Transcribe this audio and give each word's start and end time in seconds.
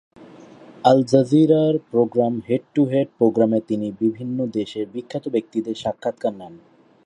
আল-জাজিরার 0.85 1.75
program 1.91 2.33
"head 2.49 2.63
to 2.75 2.81
head" 2.85 3.07
প্রোগ্রামে 3.17 3.59
তিনি 3.67 3.87
বিভিন্ন 3.99 4.37
দেশের 4.53 4.85
বিখ্যাত 4.93 5.25
ব্যক্তিদের 5.29 5.75
সাক্ষাৎকার 5.75 6.33
নেন। 6.33 6.53